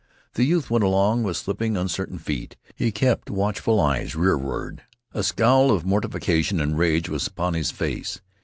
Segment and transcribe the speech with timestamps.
[0.33, 2.55] The youth went along with slipping, uncertain feet.
[2.75, 4.81] He kept watchful eyes rearward.
[5.13, 8.19] A scowl of mortification and rage was upon his face.